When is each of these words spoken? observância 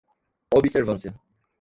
observância 0.55 1.13